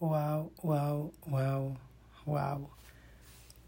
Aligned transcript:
Wow, 0.00 0.50
wow, 0.62 1.12
wow, 1.26 1.76
wow. 2.24 2.70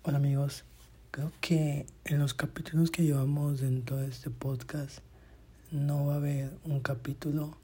Hola 0.03 0.17
amigos, 0.17 0.65
creo 1.11 1.31
que 1.43 1.85
en 2.07 2.21
los 2.21 2.33
capítulos 2.33 2.91
que 2.91 3.03
llevamos 3.03 3.61
dentro 3.61 3.99
de 3.99 4.07
este 4.07 4.31
podcast 4.31 5.01
no 5.71 6.07
va 6.07 6.15
a 6.15 6.17
haber 6.17 6.57
un 6.65 6.81
capítulo. 6.81 7.59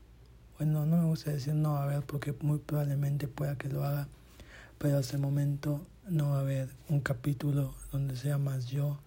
Bueno, 0.59 0.85
no 0.85 0.99
me 0.99 1.07
gusta 1.07 1.31
decir 1.31 1.55
no 1.55 1.73
va 1.73 1.81
a 1.81 1.85
haber 1.85 2.03
porque 2.03 2.35
muy 2.43 2.59
probablemente 2.59 3.27
pueda 3.27 3.57
que 3.57 3.71
lo 3.71 3.85
haga, 3.85 4.07
pero 4.77 4.99
hasta 4.99 5.17
el 5.17 5.23
momento 5.23 5.81
no 6.07 6.33
va 6.33 6.37
a 6.37 6.41
haber 6.41 6.69
un 6.91 7.01
capítulo 7.01 7.75
donde 7.91 8.17
sea 8.17 8.37
más 8.37 8.67
yo, 8.67 8.99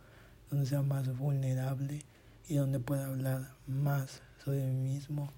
donde 0.50 0.66
sea 0.66 0.82
más 0.82 1.16
vulnerable 1.16 2.04
y 2.48 2.56
donde 2.56 2.80
pueda 2.80 3.06
hablar 3.06 3.54
más 3.68 4.24
sobre 4.44 4.66
mí 4.66 4.94
mismo 4.94 5.32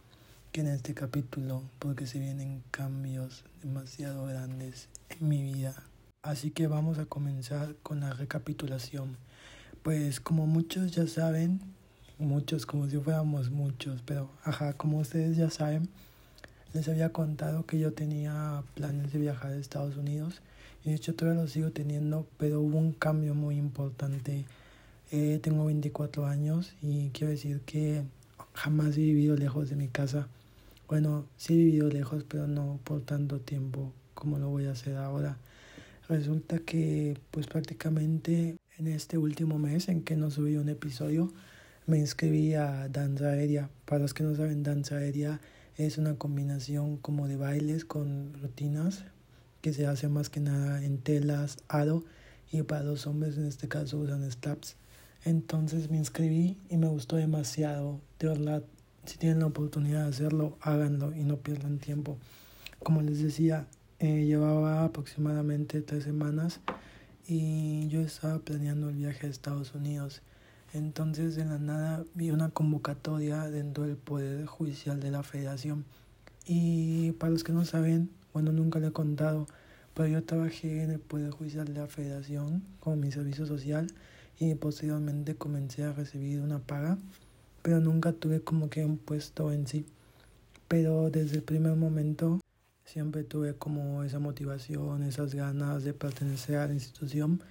que 0.54 0.61
en 0.61 0.67
este 0.67 0.93
capítulo 0.93 1.63
porque 1.79 2.05
se 2.05 2.20
vienen 2.20 2.61
cambios 2.70 3.43
demasiado 3.63 4.27
grandes 4.27 4.88
en 5.09 5.27
mi 5.27 5.41
vida. 5.41 5.73
Así 6.21 6.52
que 6.52 6.67
vamos 6.67 6.99
a 6.99 7.07
comenzar 7.07 7.76
con 7.81 8.02
la 8.02 8.13
recapitulación. 8.13 9.17
Pues 9.81 10.20
como 10.20 10.45
muchos 10.45 10.91
ya 10.91 11.07
saben, 11.07 11.59
muchos 12.20 12.67
como 12.67 12.88
si 12.88 12.99
fuéramos 12.99 13.49
muchos, 13.49 14.03
pero 14.05 14.29
ajá, 14.43 14.73
como 14.73 14.99
ustedes 14.99 15.38
ya 15.38 15.49
saben, 15.49 15.89
les 16.71 16.88
había 16.88 17.09
contado 17.09 17.65
que 17.65 17.79
yo 17.79 17.93
tenía 17.93 18.63
planes 18.76 19.12
de 19.12 19.17
viajar 19.17 19.54
a 19.54 19.55
Estados 19.55 19.98
Unidos 19.98 20.43
y 20.85 20.90
de 20.90 20.98
hecho 20.98 21.15
todavía 21.15 21.41
lo 21.41 21.48
sigo 21.48 21.71
teniendo, 21.71 22.27
pero 22.38 22.62
hubo 22.62 22.77
un 22.77 22.93
cambio 22.93 23.34
muy 23.34 23.57
importante. 23.57 24.45
Eh, 25.12 25.40
tengo 25.41 25.65
24 25.65 26.27
años 26.27 26.76
y 26.79 27.09
quiero 27.09 27.31
decir 27.31 27.62
que 27.62 28.04
jamás 28.54 28.95
he 28.98 29.01
vivido 29.01 29.35
lejos 29.35 29.71
de 29.71 29.76
mi 29.76 29.88
casa. 29.88 30.27
Bueno, 30.87 31.25
sí 31.37 31.53
he 31.53 31.57
vivido 31.57 31.89
lejos, 31.89 32.23
pero 32.27 32.47
no 32.47 32.79
por 32.83 33.01
tanto 33.01 33.39
tiempo 33.39 33.93
como 34.13 34.37
lo 34.39 34.49
voy 34.49 34.65
a 34.65 34.71
hacer 34.71 34.97
ahora. 34.97 35.37
Resulta 36.09 36.59
que 36.59 37.17
pues 37.31 37.47
prácticamente 37.47 38.57
en 38.77 38.87
este 38.87 39.17
último 39.17 39.59
mes 39.59 39.87
en 39.87 40.03
que 40.03 40.15
no 40.15 40.31
subí 40.31 40.57
un 40.57 40.70
episodio, 40.70 41.31
me 41.85 41.98
inscribí 41.98 42.53
a 42.53 42.90
danza 42.90 43.29
aérea. 43.29 43.70
Para 43.85 43.99
los 44.01 44.13
que 44.13 44.23
no 44.23 44.35
saben, 44.35 44.63
danza 44.63 44.98
aérea 44.98 45.40
es 45.77 45.98
una 45.98 46.15
combinación 46.15 46.97
como 46.97 47.27
de 47.27 47.37
bailes 47.37 47.85
con 47.85 48.34
rutinas 48.41 49.05
que 49.62 49.73
se 49.73 49.87
hace 49.87 50.09
más 50.09 50.29
que 50.29 50.41
nada 50.41 50.84
en 50.84 50.97
telas, 50.97 51.57
aro 51.70 52.03
y 52.51 52.62
para 52.63 52.84
los 52.84 53.07
hombres 53.07 53.37
en 53.37 53.45
este 53.45 53.68
caso 53.68 53.97
usan 53.97 54.29
straps. 54.29 54.75
Entonces 55.23 55.90
me 55.90 55.97
inscribí 55.97 56.57
y 56.70 56.77
me 56.77 56.87
gustó 56.87 57.15
demasiado. 57.15 58.01
De 58.20 58.27
verdad, 58.27 58.63
si 59.05 59.18
tienen 59.18 59.40
la 59.40 59.48
oportunidad 59.48 60.04
de 60.04 60.09
hacerlo, 60.09 60.57
háganlo 60.62 61.15
y 61.15 61.23
no 61.23 61.37
pierdan 61.37 61.79
tiempo. 61.79 62.18
Como 62.79 63.01
les 63.01 63.21
decía, 63.21 63.68
eh, 63.99 64.25
llevaba 64.25 64.84
aproximadamente 64.84 65.81
tres 65.81 66.03
semanas 66.03 66.59
y 67.28 67.88
yo 67.88 68.01
estaba 68.01 68.40
planeando 68.40 68.90
el 68.90 68.96
viaje 68.96 69.28
a 69.28 69.29
Estados 69.29 69.74
Unidos. 69.75 70.22
Entonces 70.74 71.35
de 71.35 71.46
la 71.46 71.59
nada 71.59 72.03
vi 72.16 72.31
una 72.31 72.50
convocatoria 72.50 73.50
dentro 73.50 73.84
del 73.84 73.97
Poder 73.97 74.46
Judicial 74.46 75.00
de 75.00 75.12
la 75.12 75.24
Federación. 75.24 75.85
Y 76.46 77.12
para 77.13 77.31
los 77.31 77.44
que 77.44 77.53
no 77.53 77.63
saben, 77.63 78.09
bueno, 78.34 78.51
nunca 78.51 78.79
le 78.79 78.88
he 78.88 78.91
contado, 78.91 79.47
pero 79.94 80.09
yo 80.09 80.24
trabajé 80.24 80.84
en 80.84 80.91
el 80.91 81.00
Poder 81.00 81.31
Judicial 81.31 81.66
de 81.66 81.79
la 81.79 81.88
Federación 81.88 82.63
con 82.79 83.00
mi 83.00 83.12
servicio 83.12 83.46
social 83.46 83.88
y 84.40 84.56
posteriormente 84.56 85.35
comencé 85.35 85.84
a 85.84 85.94
recibir 85.94 86.41
una 86.41 86.59
paga 86.59 86.97
pero 87.63 87.79
nunca 87.79 88.11
tuve 88.13 88.41
como 88.41 88.69
que 88.69 88.85
un 88.85 88.97
puesto 89.00 89.51
en 89.51 89.66
sí. 89.66 89.88
Pero 90.67 91.09
desde 91.09 91.38
el 91.38 91.44
primer 91.44 91.75
momento 91.75 92.39
siempre 92.85 93.23
tuve 93.23 93.56
como 93.56 94.03
esa 94.03 94.19
motivación, 94.19 95.01
esas 95.03 95.33
ganas 95.33 95.84
de 95.84 95.94
pertenecer 95.94 96.57
a 96.57 96.67
la 96.67 96.73
institución. 96.73 97.41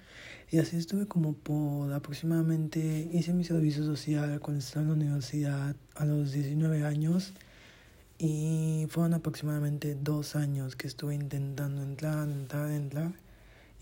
Y 0.51 0.59
así 0.59 0.77
estuve 0.77 1.07
como 1.07 1.33
por 1.33 1.91
aproximadamente, 1.91 3.09
hice 3.11 3.33
mi 3.33 3.43
servicio 3.43 3.83
social 3.83 4.39
cuando 4.39 4.59
estaba 4.59 4.83
en 4.83 4.89
la 4.89 4.95
universidad 4.95 5.75
a 5.95 6.05
los 6.05 6.31
19 6.31 6.85
años. 6.85 7.33
Y 8.19 8.85
fueron 8.89 9.15
aproximadamente 9.15 9.95
dos 9.95 10.35
años 10.35 10.75
que 10.75 10.87
estuve 10.87 11.15
intentando 11.15 11.81
entrar, 11.81 12.29
entrar, 12.29 12.71
entrar. 12.71 13.22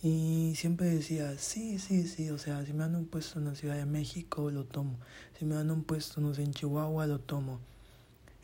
Y 0.03 0.53
siempre 0.55 0.87
decía, 0.87 1.37
sí, 1.37 1.77
sí, 1.77 2.07
sí, 2.07 2.31
o 2.31 2.39
sea, 2.39 2.65
si 2.65 2.73
me 2.73 2.79
dan 2.79 2.95
un 2.95 3.05
puesto 3.05 3.37
en 3.37 3.45
la 3.45 3.55
Ciudad 3.55 3.75
de 3.75 3.85
México, 3.85 4.49
lo 4.49 4.65
tomo. 4.65 4.97
Si 5.37 5.45
me 5.45 5.53
dan 5.53 5.69
un 5.69 5.83
puesto, 5.83 6.21
no 6.21 6.33
sé, 6.33 6.41
en 6.41 6.53
Chihuahua, 6.53 7.05
lo 7.05 7.19
tomo. 7.19 7.59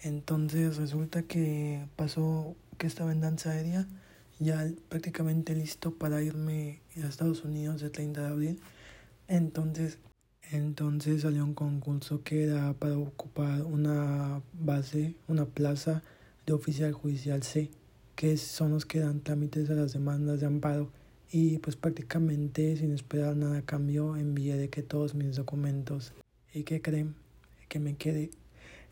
Entonces 0.01 0.77
resulta 0.77 1.23
que 1.23 1.87
pasó 1.95 2.55
que 2.77 2.85
estaba 2.85 3.11
en 3.11 3.21
danza 3.21 3.51
aérea, 3.51 3.87
ya 4.39 4.69
prácticamente 4.89 5.55
listo 5.55 5.95
para 5.95 6.21
irme 6.21 6.81
a 7.03 7.07
Estados 7.07 7.43
Unidos 7.43 7.81
el 7.81 7.91
30 7.91 8.21
de 8.21 8.27
abril. 8.27 8.59
Entonces, 9.27 9.97
entonces 10.51 11.23
salió 11.23 11.43
un 11.43 11.55
concurso 11.55 12.21
que 12.23 12.43
era 12.43 12.73
para 12.73 12.99
ocupar 12.99 13.63
una 13.63 14.43
base, 14.53 15.15
una 15.27 15.45
plaza 15.45 16.03
de 16.45 16.53
oficial 16.53 16.93
judicial 16.93 17.41
C, 17.41 17.71
que 18.15 18.37
son 18.37 18.71
los 18.71 18.85
que 18.85 18.99
dan 18.99 19.21
trámites 19.21 19.71
a 19.71 19.73
las 19.73 19.93
demandas 19.93 20.39
de 20.39 20.45
amparo 20.45 20.91
y 21.31 21.59
pues 21.59 21.75
prácticamente 21.75 22.75
sin 22.77 22.93
esperar 22.93 23.35
nada 23.35 23.59
a 23.59 23.65
cambio 23.65 24.15
envié 24.15 24.55
de 24.55 24.69
que 24.69 24.83
todos 24.83 25.15
mis 25.15 25.35
documentos 25.35 26.13
y 26.53 26.63
que 26.63 26.81
creen 26.81 27.15
que 27.67 27.79
me 27.79 27.95
quede. 27.95 28.31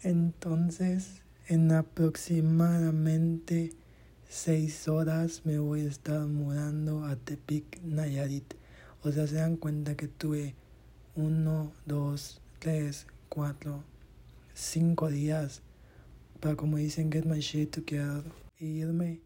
Entonces 0.04 1.22
en 1.48 1.72
aproximadamente 1.72 3.72
seis 4.28 4.88
horas 4.88 5.44
me 5.46 5.60
voy 5.60 5.82
a 5.82 5.90
estar 5.90 6.26
mudando 6.28 7.06
a 7.06 7.16
Tepic 7.16 7.82
Nayarit. 7.84 8.56
O 9.04 9.12
sea 9.12 9.28
se 9.28 9.36
dan 9.36 9.56
cuenta 9.56 9.96
que 9.96 10.08
tuve 10.08 10.56
uno 11.16 11.72
dos 11.86 12.42
tres 12.60 13.08
cuatro 13.30 13.84
cinco 14.54 15.10
días 15.10 15.62
para 16.40 16.56
como 16.56 16.78
dicen 16.78 17.12
get 17.12 17.26
my 17.26 17.40
shit 17.40 17.72
together 17.72 18.24
y 18.58 18.82
irme 18.82 19.25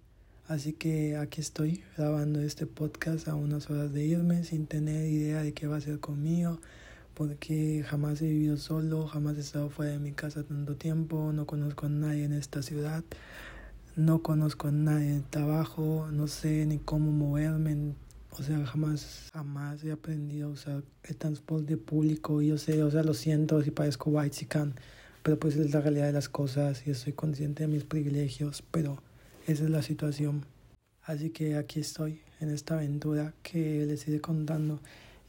Así 0.49 0.73
que 0.73 1.15
aquí 1.15 1.41
estoy 1.41 1.83
grabando 1.95 2.41
este 2.41 2.65
podcast 2.65 3.27
a 3.27 3.35
unas 3.35 3.69
horas 3.69 3.93
de 3.93 4.03
irme 4.03 4.43
sin 4.43 4.65
tener 4.65 5.07
idea 5.07 5.43
de 5.43 5.53
qué 5.53 5.67
va 5.67 5.77
a 5.77 5.81
ser 5.81 5.99
conmigo, 5.99 6.59
porque 7.13 7.85
jamás 7.87 8.19
he 8.23 8.29
vivido 8.29 8.57
solo, 8.57 9.05
jamás 9.05 9.37
he 9.37 9.41
estado 9.41 9.69
fuera 9.69 9.91
de 9.91 9.99
mi 9.99 10.11
casa 10.11 10.41
tanto 10.41 10.75
tiempo, 10.75 11.31
no 11.33 11.45
conozco 11.45 11.85
a 11.85 11.89
nadie 11.89 12.23
en 12.23 12.33
esta 12.33 12.63
ciudad, 12.63 13.03
no 13.95 14.23
conozco 14.23 14.69
a 14.69 14.71
nadie 14.71 15.09
en 15.09 15.15
el 15.17 15.23
trabajo, 15.23 16.09
no 16.11 16.25
sé 16.25 16.65
ni 16.65 16.79
cómo 16.79 17.11
moverme, 17.11 17.93
o 18.31 18.41
sea, 18.41 18.65
jamás, 18.65 19.29
jamás 19.31 19.83
he 19.83 19.91
aprendido 19.91 20.47
a 20.47 20.53
usar 20.53 20.83
el 21.03 21.15
transporte 21.15 21.77
público, 21.77 22.41
yo 22.41 22.57
sé, 22.57 22.81
o 22.81 22.89
sea, 22.89 23.03
lo 23.03 23.13
siento 23.13 23.61
si 23.61 23.69
parezco 23.69 24.09
white 24.09 24.47
pero 25.21 25.37
pues 25.37 25.57
es 25.57 25.71
la 25.71 25.81
realidad 25.81 26.07
de 26.07 26.13
las 26.13 26.27
cosas 26.27 26.87
y 26.87 26.89
estoy 26.89 27.13
consciente 27.13 27.61
de 27.61 27.67
mis 27.67 27.83
privilegios, 27.83 28.63
pero 28.71 28.99
esa 29.51 29.63
es 29.63 29.69
la 29.71 29.81
situación. 29.81 30.45
Así 31.03 31.31
que 31.31 31.55
aquí 31.55 31.79
estoy 31.79 32.21
en 32.39 32.51
esta 32.51 32.75
aventura 32.75 33.33
que 33.41 33.83
les 33.87 34.07
iré 34.07 34.21
contando. 34.21 34.79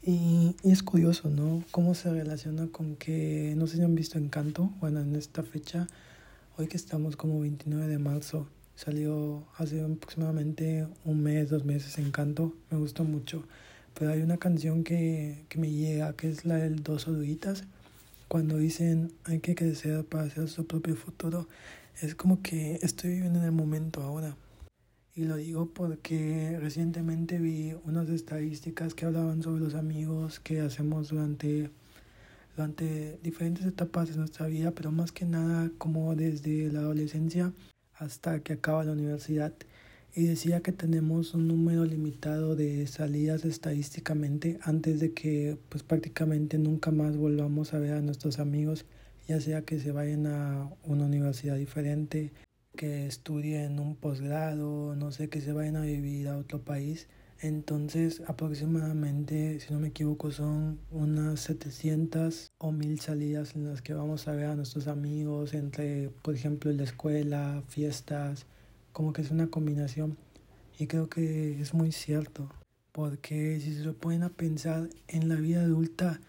Y, 0.03 0.55
es 0.63 0.83
curioso, 0.83 1.29
¿no? 1.29 1.63
Cómo 1.71 1.95
se 1.95 2.11
relaciona 2.11 2.67
con 2.67 2.95
que, 2.95 3.55
no 3.57 3.65
sé 3.65 3.77
si 3.77 3.81
han 3.81 3.95
visto 3.95 4.19
Encanto, 4.19 4.71
bueno, 4.79 4.99
en 4.99 5.15
esta 5.15 5.41
fecha, 5.41 5.87
hoy 6.57 6.67
que 6.67 6.77
estamos 6.77 7.15
como 7.15 7.39
29 7.39 7.87
de 7.87 7.97
marzo, 7.97 8.47
salió 8.75 9.43
hace 9.57 9.81
aproximadamente 9.81 10.87
un 11.03 11.23
mes, 11.23 11.49
dos 11.49 11.65
meses 11.65 11.97
Encanto, 11.97 12.53
me 12.69 12.77
gustó 12.77 13.03
mucho. 13.03 13.43
Pero 13.97 14.11
hay 14.11 14.21
una 14.21 14.37
canción 14.37 14.83
que, 14.83 15.45
que 15.49 15.57
me 15.57 15.71
llega, 15.71 16.13
que 16.13 16.29
es 16.29 16.45
la 16.45 16.55
del 16.55 16.83
Dos 16.83 17.07
Oruguitas, 17.07 17.63
cuando 18.27 18.57
dicen 18.57 19.11
hay 19.25 19.39
que 19.39 19.55
crecer 19.55 20.05
para 20.05 20.25
hacer 20.25 20.47
su 20.47 20.67
propio 20.67 20.95
futuro. 20.95 21.47
Es 22.01 22.15
como 22.15 22.41
que 22.41 22.79
estoy 22.81 23.11
viviendo 23.11 23.37
en 23.37 23.45
el 23.45 23.51
momento 23.51 24.01
ahora. 24.01 24.35
Y 25.13 25.25
lo 25.25 25.35
digo 25.35 25.67
porque 25.71 26.57
recientemente 26.59 27.37
vi 27.37 27.75
unas 27.85 28.09
estadísticas 28.09 28.95
que 28.95 29.05
hablaban 29.05 29.43
sobre 29.43 29.61
los 29.61 29.75
amigos 29.75 30.39
que 30.39 30.61
hacemos 30.61 31.09
durante, 31.09 31.69
durante 32.55 33.19
diferentes 33.21 33.67
etapas 33.67 34.09
de 34.09 34.17
nuestra 34.17 34.47
vida, 34.47 34.71
pero 34.71 34.91
más 34.91 35.11
que 35.11 35.25
nada 35.25 35.69
como 35.77 36.15
desde 36.15 36.71
la 36.71 36.79
adolescencia 36.79 37.53
hasta 37.93 38.39
que 38.39 38.53
acaba 38.53 38.83
la 38.83 38.93
universidad. 38.93 39.53
Y 40.15 40.23
decía 40.23 40.61
que 40.61 40.71
tenemos 40.71 41.35
un 41.35 41.47
número 41.47 41.85
limitado 41.85 42.55
de 42.55 42.87
salidas 42.87 43.45
estadísticamente 43.45 44.57
antes 44.63 44.99
de 44.99 45.13
que 45.13 45.55
pues 45.69 45.83
prácticamente 45.83 46.57
nunca 46.57 46.89
más 46.89 47.15
volvamos 47.15 47.75
a 47.75 47.79
ver 47.79 47.93
a 47.93 48.01
nuestros 48.01 48.39
amigos 48.39 48.87
ya 49.27 49.39
sea 49.41 49.63
que 49.63 49.79
se 49.79 49.91
vayan 49.91 50.27
a 50.27 50.69
una 50.83 51.05
universidad 51.05 51.55
diferente, 51.55 52.31
que 52.75 53.07
estudien 53.07 53.79
un 53.79 53.95
posgrado, 53.95 54.95
no 54.95 55.11
sé, 55.11 55.29
que 55.29 55.41
se 55.41 55.53
vayan 55.53 55.75
a 55.75 55.81
vivir 55.81 56.27
a 56.27 56.37
otro 56.37 56.61
país. 56.61 57.07
Entonces, 57.41 58.21
aproximadamente, 58.27 59.59
si 59.59 59.73
no 59.73 59.79
me 59.79 59.87
equivoco, 59.87 60.31
son 60.31 60.79
unas 60.91 61.39
700 61.39 62.51
o 62.59 62.71
1000 62.71 62.99
salidas 62.99 63.55
en 63.55 63.67
las 63.67 63.81
que 63.81 63.95
vamos 63.95 64.27
a 64.27 64.33
ver 64.33 64.45
a 64.45 64.55
nuestros 64.55 64.87
amigos, 64.87 65.55
entre, 65.55 66.09
por 66.21 66.35
ejemplo, 66.35 66.71
la 66.71 66.83
escuela, 66.83 67.63
fiestas, 67.67 68.45
como 68.91 69.11
que 69.11 69.23
es 69.23 69.31
una 69.31 69.47
combinación. 69.47 70.17
Y 70.77 70.85
creo 70.85 71.09
que 71.09 71.59
es 71.59 71.73
muy 71.73 71.91
cierto, 71.91 72.47
porque 72.91 73.59
si 73.59 73.73
se 73.73 73.91
ponen 73.93 74.21
a 74.23 74.29
pensar 74.29 74.89
en 75.07 75.27
la 75.27 75.35
vida 75.35 75.61
adulta, 75.61 76.21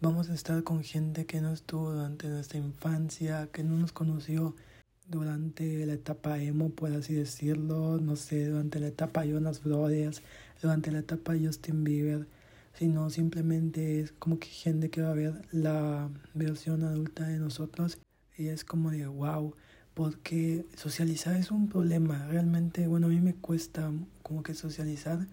vamos 0.00 0.30
a 0.30 0.34
estar 0.34 0.62
con 0.62 0.82
gente 0.82 1.26
que 1.26 1.40
no 1.40 1.52
estuvo 1.52 1.92
durante 1.92 2.28
nuestra 2.28 2.58
infancia, 2.58 3.48
que 3.52 3.62
no 3.62 3.76
nos 3.76 3.92
conoció 3.92 4.56
durante 5.08 5.84
la 5.84 5.92
etapa 5.92 6.38
emo, 6.38 6.70
por 6.70 6.92
así 6.92 7.14
decirlo, 7.14 7.98
no 7.98 8.16
sé, 8.16 8.46
durante 8.46 8.80
la 8.80 8.86
etapa 8.88 9.24
Jonas 9.24 9.62
Brothers, 9.62 10.22
durante 10.62 10.90
la 10.90 11.00
etapa 11.00 11.34
Justin 11.40 11.84
Bieber, 11.84 12.26
sino 12.72 13.10
simplemente 13.10 14.00
es 14.00 14.12
como 14.12 14.38
que 14.38 14.48
gente 14.48 14.88
que 14.88 15.02
va 15.02 15.10
a 15.10 15.14
ver 15.14 15.42
la 15.52 16.08
versión 16.32 16.84
adulta 16.84 17.26
de 17.26 17.38
nosotros. 17.38 17.98
Y 18.38 18.48
es 18.48 18.64
como 18.64 18.90
de 18.90 19.06
wow, 19.06 19.54
porque 19.92 20.64
socializar 20.76 21.36
es 21.36 21.50
un 21.50 21.68
problema, 21.68 22.26
realmente, 22.28 22.86
bueno, 22.86 23.08
a 23.08 23.10
mí 23.10 23.20
me 23.20 23.34
cuesta 23.34 23.92
como 24.22 24.42
que 24.42 24.54
socializar. 24.54 25.26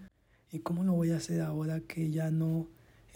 Y 0.50 0.58
cómo 0.58 0.84
lo 0.84 0.92
voy 0.92 1.12
a 1.12 1.16
hacer 1.16 1.40
ahora 1.40 1.80
que 1.80 2.10
ya 2.10 2.30
no 2.30 2.66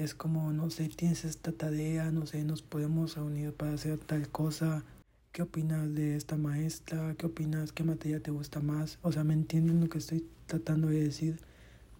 es 0.03 0.15
como, 0.15 0.53
no 0.53 0.71
sé, 0.71 0.89
tienes 0.89 1.25
esta 1.25 1.53
tarea, 1.53 2.11
no 2.11 2.27
sé, 2.27 2.45
nos 2.45 2.63
podemos 2.63 3.17
reunir 3.17 3.53
para 3.53 3.73
hacer 3.73 3.99
tal 3.99 4.29
cosa 4.29 4.85
¿Qué 5.33 5.41
opinas 5.41 5.95
de 5.95 6.15
esta 6.15 6.37
maestra? 6.37 7.15
¿Qué 7.17 7.25
opinas? 7.25 7.73
¿Qué 7.73 7.85
materia 7.85 8.21
te 8.21 8.31
gusta 8.31 8.61
más? 8.61 8.99
O 9.01 9.13
sea, 9.13 9.25
¿me 9.25 9.33
entienden 9.33 9.81
lo 9.81 9.89
que 9.89 9.97
estoy 9.97 10.29
tratando 10.45 10.89
de 10.89 11.05
decir? 11.05 11.41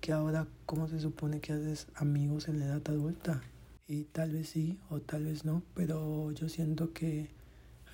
Que 0.03 0.13
ahora, 0.13 0.47
¿cómo 0.67 0.87
se 0.87 1.01
supone 1.01 1.41
que 1.41 1.55
haces 1.55 1.87
amigos 1.95 2.49
en 2.49 2.59
la 2.59 2.67
edad 2.67 2.83
adulta? 2.87 3.41
Y 3.89 4.05
tal 4.05 4.33
vez 4.33 4.51
sí 4.51 4.79
o 4.91 5.01
tal 5.01 5.25
vez 5.25 5.47
no, 5.47 5.63
pero 5.73 6.31
yo 6.33 6.51
siento 6.51 6.93
que 6.93 7.31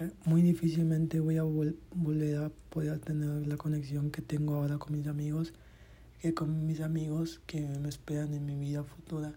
eh, 0.01 0.11
muy 0.25 0.43
difícilmente 0.43 1.21
voy 1.21 1.37
a 1.37 1.45
volver 1.45 2.39
a 2.39 2.51
poder 2.71 2.99
tener 2.99 3.47
la 3.47 3.57
conexión 3.57 4.11
que 4.11 4.23
tengo 4.23 4.57
ahora 4.57 4.79
con 4.79 4.93
mis 4.93 5.07
amigos, 5.07 5.55
que 6.21 6.35
con 6.35 6.67
mis 6.67 6.81
amigos 6.81 7.41
que 7.47 7.61
me 7.61 7.89
esperan 7.89 8.35
en 8.35 8.45
mi 8.45 8.57
vida 8.57 8.83
futura. 8.83 9.35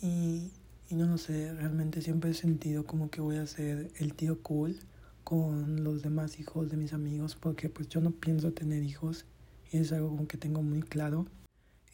Y, 0.00 0.52
y 0.88 0.94
no 0.94 1.06
lo 1.06 1.18
sé, 1.18 1.52
realmente 1.54 2.02
siempre 2.02 2.30
he 2.30 2.34
sentido 2.34 2.86
como 2.86 3.10
que 3.10 3.20
voy 3.20 3.36
a 3.36 3.46
ser 3.46 3.90
el 3.96 4.14
tío 4.14 4.40
cool 4.42 4.76
con 5.24 5.84
los 5.84 6.02
demás 6.02 6.40
hijos 6.40 6.70
de 6.70 6.76
mis 6.76 6.92
amigos 6.92 7.36
porque 7.36 7.68
pues 7.68 7.88
yo 7.88 8.00
no 8.00 8.12
pienso 8.12 8.52
tener 8.52 8.82
hijos 8.82 9.26
y 9.70 9.76
es 9.76 9.92
algo 9.92 10.08
como 10.08 10.26
que 10.26 10.38
tengo 10.38 10.62
muy 10.62 10.82
claro. 10.82 11.26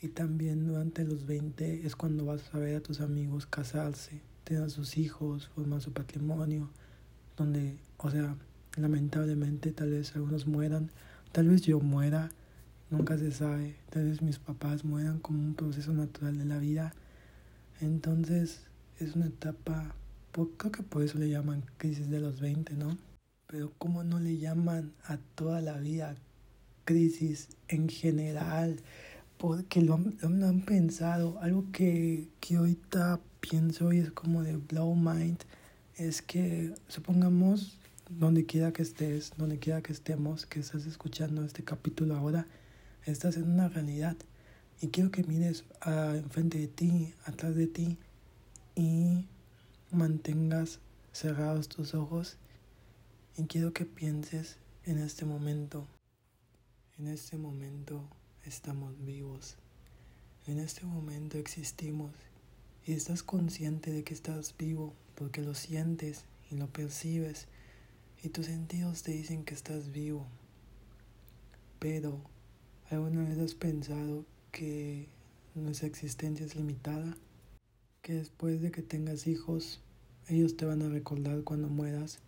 Y 0.00 0.08
también 0.08 0.66
durante 0.66 1.04
los 1.04 1.26
20 1.26 1.86
es 1.86 1.96
cuando 1.96 2.26
vas 2.26 2.54
a 2.54 2.58
ver 2.58 2.76
a 2.76 2.80
tus 2.80 3.00
amigos 3.00 3.46
casarse, 3.46 4.20
tener 4.44 4.70
sus 4.70 4.98
hijos, 4.98 5.48
formar 5.48 5.80
su 5.80 5.92
patrimonio, 5.92 6.68
donde, 7.36 7.78
o 7.96 8.10
sea, 8.10 8.36
lamentablemente 8.76 9.72
tal 9.72 9.90
vez 9.90 10.14
algunos 10.14 10.46
mueran, 10.46 10.90
tal 11.32 11.48
vez 11.48 11.62
yo 11.62 11.80
muera, 11.80 12.30
nunca 12.90 13.18
se 13.18 13.32
sabe, 13.32 13.76
tal 13.90 14.04
vez 14.04 14.22
mis 14.22 14.38
papás 14.38 14.84
mueran 14.84 15.18
como 15.20 15.42
un 15.42 15.54
proceso 15.54 15.92
natural 15.92 16.36
de 16.36 16.44
la 16.44 16.58
vida. 16.58 16.94
Entonces 17.80 18.62
es 18.98 19.16
una 19.16 19.26
etapa, 19.26 19.94
creo 20.32 20.72
que 20.72 20.82
por 20.82 21.02
eso 21.02 21.18
le 21.18 21.28
llaman 21.28 21.64
crisis 21.78 22.10
de 22.10 22.20
los 22.20 22.40
20, 22.40 22.74
¿no? 22.74 22.96
pero 23.54 23.72
¿cómo 23.78 24.02
no 24.02 24.18
le 24.18 24.38
llaman 24.38 24.92
a 25.04 25.16
toda 25.36 25.60
la 25.60 25.78
vida 25.78 26.16
crisis 26.84 27.50
en 27.68 27.88
general? 27.88 28.80
Porque 29.38 29.80
lo, 29.80 29.96
lo 29.96 30.46
han 30.48 30.62
pensado, 30.62 31.38
algo 31.40 31.64
que, 31.70 32.26
que 32.40 32.56
ahorita 32.56 33.20
pienso 33.38 33.92
y 33.92 33.98
es 33.98 34.10
como 34.10 34.42
de 34.42 34.56
blow 34.56 34.96
mind, 34.96 35.38
es 35.96 36.20
que 36.20 36.74
supongamos 36.88 37.78
donde 38.10 38.44
quiera 38.44 38.72
que 38.72 38.82
estés, 38.82 39.32
donde 39.36 39.60
quiera 39.60 39.82
que 39.82 39.92
estemos, 39.92 40.46
que 40.46 40.58
estás 40.58 40.84
escuchando 40.86 41.44
este 41.44 41.62
capítulo 41.62 42.16
ahora, 42.16 42.48
estás 43.04 43.36
en 43.36 43.48
una 43.48 43.68
realidad. 43.68 44.16
Y 44.80 44.88
quiero 44.88 45.10
que 45.10 45.24
mires 45.24 45.64
a, 45.80 46.16
enfrente 46.16 46.58
de 46.58 46.68
ti, 46.68 47.14
atrás 47.24 47.54
de 47.54 47.66
ti, 47.66 47.98
y 48.74 49.26
mantengas 49.90 50.80
cerrados 51.12 51.68
tus 51.68 51.94
ojos 51.94 52.36
y 53.36 53.44
quiero 53.44 53.72
que 53.72 53.84
pienses 53.84 54.58
en 54.84 54.98
este 54.98 55.24
momento. 55.24 55.86
En 56.98 57.06
este 57.06 57.36
momento 57.36 58.02
estamos 58.44 58.94
vivos. 59.04 59.56
En 60.46 60.58
este 60.58 60.84
momento 60.84 61.38
existimos 61.38 62.12
y 62.86 62.92
estás 62.92 63.22
consciente 63.22 63.92
de 63.92 64.04
que 64.04 64.14
estás 64.14 64.54
vivo 64.56 64.92
porque 65.14 65.40
lo 65.40 65.54
sientes 65.54 66.24
y 66.50 66.56
lo 66.56 66.66
percibes 66.66 67.46
y 68.22 68.28
tus 68.30 68.46
sentidos 68.46 69.02
te 69.02 69.12
dicen 69.12 69.44
que 69.44 69.54
estás 69.54 69.92
vivo. 69.92 70.26
Pero, 71.78 72.20
¿alguna 72.90 73.24
vez 73.24 73.38
has 73.38 73.54
pensado 73.54 74.24
que 74.54 75.08
nuestra 75.54 75.88
existencia 75.88 76.46
es 76.46 76.56
limitada? 76.56 77.16
Que 78.00 78.14
después 78.14 78.62
de 78.62 78.70
que 78.70 78.80
tengas 78.80 79.26
hijos, 79.26 79.80
ellos 80.28 80.56
te 80.56 80.64
van 80.64 80.82
a 80.82 80.88
recordar 80.88 81.42
cuando 81.42 81.68
mueras 81.68 82.20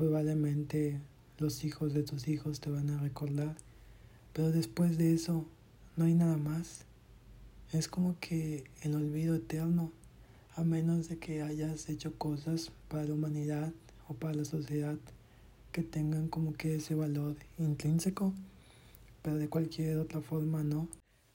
Probablemente 0.00 0.98
los 1.36 1.62
hijos 1.62 1.92
de 1.92 2.02
tus 2.02 2.26
hijos 2.26 2.60
te 2.60 2.70
van 2.70 2.88
a 2.88 2.98
recordar, 2.98 3.54
pero 4.32 4.50
después 4.50 4.96
de 4.96 5.12
eso 5.12 5.44
no 5.96 6.06
hay 6.06 6.14
nada 6.14 6.38
más. 6.38 6.86
Es 7.72 7.86
como 7.86 8.18
que 8.18 8.64
el 8.80 8.94
olvido 8.94 9.34
eterno, 9.34 9.92
a 10.56 10.64
menos 10.64 11.10
de 11.10 11.18
que 11.18 11.42
hayas 11.42 11.90
hecho 11.90 12.14
cosas 12.16 12.72
para 12.88 13.04
la 13.04 13.12
humanidad 13.12 13.74
o 14.08 14.14
para 14.14 14.34
la 14.34 14.46
sociedad 14.46 14.96
que 15.70 15.82
tengan 15.82 16.28
como 16.28 16.54
que 16.54 16.76
ese 16.76 16.94
valor 16.94 17.36
intrínseco, 17.58 18.32
pero 19.20 19.36
de 19.36 19.50
cualquier 19.50 19.98
otra 19.98 20.22
forma 20.22 20.62
no. 20.62 20.88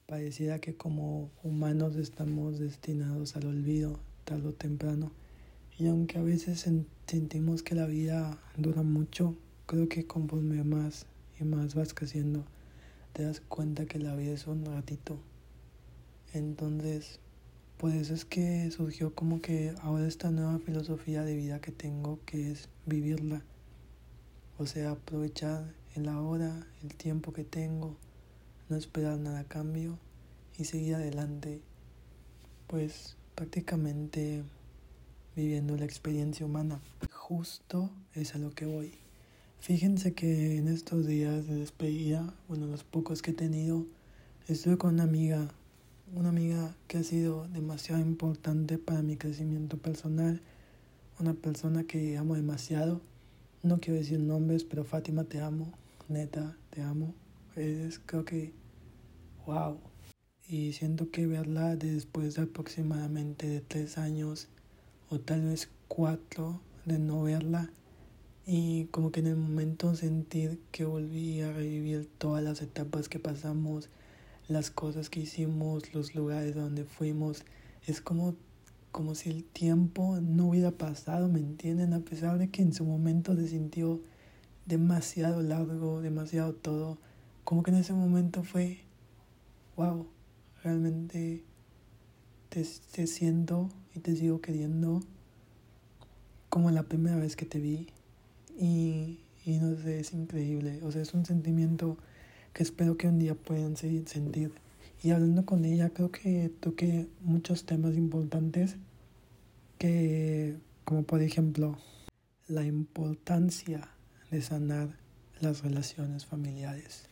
Pareciera 0.07 0.60
que 0.60 0.75
como 0.75 1.31
humanos 1.42 1.96
estamos 1.96 2.60
destinados 2.60 3.36
al 3.36 3.48
olvido 3.48 4.00
tarde 4.24 4.50
o 4.50 4.54
temprano. 4.54 5.12
Y 5.80 5.88
aunque 5.88 6.19
a 6.19 6.22
veces 6.22 6.69
sentimos 7.07 7.63
que 7.63 7.74
la 7.74 7.88
vida 7.88 8.38
dura 8.56 8.84
mucho, 8.84 9.36
creo 9.66 9.90
que 9.90 10.06
conforme 10.06 10.63
más 10.63 11.07
y 11.40 11.44
más 11.44 11.74
vas 11.74 11.96
creciendo, 11.96 12.46
te 13.13 13.24
das 13.24 13.42
cuenta 13.42 13.88
que 13.88 13.98
la 13.98 14.16
vida 14.16 14.34
es 14.34 14.46
un 14.46 14.63
ratito. 14.66 15.18
Entonces, 16.34 17.19
por 17.80 17.92
eso 17.92 18.13
es 18.13 18.25
que 18.25 18.69
surgió 18.69 19.16
como 19.16 19.42
que 19.42 19.74
ahora 19.81 20.07
esta 20.07 20.30
nueva 20.30 20.60
filosofía 20.60 21.24
de 21.24 21.36
vida 21.36 21.62
que 21.62 21.72
tengo, 21.72 22.19
que 22.28 22.52
es 22.52 22.69
vivirla. 22.86 23.42
O 24.60 24.68
sea, 24.68 24.92
aprovechar 24.92 25.74
el 25.96 26.07
ahora, 26.10 26.68
el 26.84 26.94
tiempo 26.94 27.34
que 27.34 27.44
tengo, 27.44 27.98
no 28.70 28.76
esperar 28.76 29.18
nada 29.20 29.40
a 29.40 29.44
cambio 29.44 29.98
y 30.58 30.66
seguir 30.66 30.96
adelante. 30.96 31.62
Pues 32.68 33.16
prácticamente 33.36 34.44
viviendo 35.36 35.76
la 35.76 35.86
experiencia 35.86 36.45
humana. 36.45 36.80
Justo 37.12 37.92
es 38.14 38.36
a 38.36 38.38
lo 38.38 38.52
que 38.52 38.66
voy. 38.66 38.94
Fíjense 39.60 40.14
que 40.14 40.57
en 40.57 40.68
estos 40.68 41.06
días 41.07 41.48
de 41.48 41.56
despedida, 41.56 42.34
bueno, 42.48 42.68
los 42.68 42.84
pocos 42.84 43.22
que 43.22 43.31
he 43.31 43.34
tenido, 43.34 43.86
estuve 44.48 44.78
con 44.78 44.94
una 44.94 45.04
amiga, 45.04 45.50
una 46.14 46.30
amiga 46.30 46.76
que 46.88 47.00
ha 47.00 47.04
sido 47.04 47.48
demasiado 47.48 48.00
importante 48.02 48.78
para 48.78 49.02
mi 49.02 49.18
crecimiento 49.18 49.78
personal, 49.78 50.42
una 51.19 51.34
persona 51.34 51.84
que 51.84 52.18
amo 52.18 52.36
demasiado. 52.36 53.02
No 53.64 53.80
quiero 53.80 54.00
decir 54.00 54.19
nombres, 54.19 54.64
pero 54.64 54.84
Fátima 54.84 55.24
te 55.24 55.42
amo, 55.42 55.72
neta, 56.07 56.56
te 56.69 56.81
amo. 56.81 57.14
Es 57.56 58.00
creo 58.06 58.26
que, 58.26 58.54
wow. 59.45 59.80
Y 60.47 60.74
siento 60.74 61.09
que 61.09 61.26
verla 61.26 61.76
después 61.76 62.35
de 62.35 62.44
aproximadamente 62.44 63.47
de 63.47 63.62
tres 63.62 63.97
años 63.97 64.50
o 65.09 65.19
tal 65.19 65.42
vez 65.44 65.69
cuatro 65.88 66.62
de 66.85 67.00
no 67.00 67.24
verla 67.24 67.71
y 68.45 68.85
como 68.85 69.12
que 69.12 69.21
en 69.21 69.28
el 69.28 69.38
momento 69.38 69.95
sentir 69.95 70.62
que 70.71 70.85
volví 70.85 71.42
a 71.42 71.52
revivir 71.52 72.07
todas 72.18 72.44
las 72.44 72.62
etapas 72.62 73.09
que 73.09 73.18
pasamos, 73.18 73.90
las 74.47 74.69
cosas 74.69 75.09
que 75.09 75.21
hicimos, 75.21 75.94
los 75.94 76.14
lugares 76.14 76.54
donde 76.54 76.83
fuimos, 76.83 77.44
es 77.88 78.02
como 78.02 78.35
como 78.92 79.14
si 79.14 79.30
el 79.30 79.44
tiempo 79.44 80.21
no 80.21 80.47
hubiera 80.47 80.71
pasado, 80.71 81.28
¿me 81.28 81.40
entienden? 81.40 81.94
A 81.94 82.00
pesar 82.00 82.38
de 82.38 82.50
que 82.50 82.62
en 82.62 82.71
su 82.74 82.85
momento 82.85 83.35
se 83.35 83.50
sintió 83.50 84.00
demasiado 84.66 85.42
largo, 85.42 86.00
demasiado 86.00 86.54
todo, 86.54 86.97
como 87.45 87.64
que 87.64 87.71
en 87.71 87.78
ese 87.78 87.94
momento 87.94 88.44
fue, 88.44 88.80
wow, 89.78 90.07
realmente 90.64 91.44
te, 92.49 92.66
te 92.92 93.07
siento 93.07 93.69
y 93.94 93.99
te 93.99 94.16
sigo 94.16 94.42
queriendo 94.42 95.02
como 96.49 96.71
la 96.71 96.83
primera 96.83 97.18
vez 97.18 97.35
que 97.35 97.45
te 97.45 97.59
vi 97.59 97.87
y, 98.57 99.19
y 99.45 99.59
no 99.59 99.78
sé, 99.78 99.99
es 99.99 100.11
increíble, 100.11 100.81
o 100.83 100.92
sea, 100.92 101.04
es 101.04 101.14
un 101.14 101.25
sentimiento 101.25 101.97
que 102.52 102.64
espero 102.64 102.97
que 102.97 103.07
un 103.07 103.19
día 103.19 103.35
puedan 103.35 103.78
sentir. 103.78 104.54
Y 105.04 105.11
hablando 105.11 105.45
con 105.45 105.66
ella, 105.66 105.90
creo 105.90 106.09
que 106.09 106.49
toqué 106.61 107.07
muchos 107.21 107.66
temas 107.66 107.95
importantes 107.95 108.78
que, 109.78 110.57
como 110.83 111.04
por 111.04 111.21
ejemplo, 111.21 111.78
la 112.47 112.64
importancia 112.64 113.90
de 114.31 114.42
sanar 114.42 114.97
las 115.42 115.61
relaciones 115.61 116.25
familiares. 116.25 117.09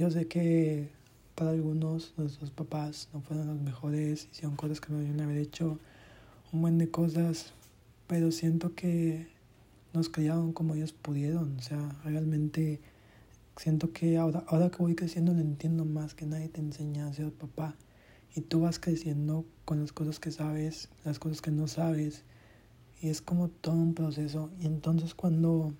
Yo 0.00 0.10
sé 0.10 0.26
que 0.28 0.88
para 1.34 1.50
algunos 1.50 2.14
nuestros 2.16 2.50
papás 2.50 3.10
no 3.12 3.20
fueron 3.20 3.48
los 3.48 3.60
mejores, 3.60 4.28
hicieron 4.32 4.56
cosas 4.56 4.80
que 4.80 4.90
no 4.90 4.98
debían 4.98 5.20
haber 5.20 5.36
hecho, 5.36 5.78
un 6.52 6.62
buen 6.62 6.78
de 6.78 6.90
cosas, 6.90 7.52
pero 8.06 8.32
siento 8.32 8.74
que 8.74 9.28
nos 9.92 10.08
criaron 10.08 10.54
como 10.54 10.74
ellos 10.74 10.94
pudieron, 10.94 11.54
o 11.58 11.60
sea, 11.60 11.94
realmente 12.02 12.80
siento 13.56 13.92
que 13.92 14.16
ahora, 14.16 14.42
ahora 14.48 14.70
que 14.70 14.78
voy 14.78 14.94
creciendo 14.94 15.34
lo 15.34 15.40
entiendo 15.40 15.84
más, 15.84 16.14
que 16.14 16.24
nadie 16.24 16.48
te 16.48 16.62
enseña 16.62 17.06
a 17.06 17.12
ser 17.12 17.30
papá. 17.30 17.74
Y 18.34 18.40
tú 18.40 18.62
vas 18.62 18.78
creciendo 18.78 19.44
con 19.66 19.80
las 19.80 19.92
cosas 19.92 20.18
que 20.18 20.30
sabes, 20.30 20.88
las 21.04 21.18
cosas 21.18 21.42
que 21.42 21.50
no 21.50 21.68
sabes 21.68 22.24
y 23.02 23.10
es 23.10 23.20
como 23.20 23.48
todo 23.48 23.74
un 23.74 23.92
proceso. 23.92 24.48
Y 24.62 24.64
entonces 24.64 25.14
cuando 25.14 25.74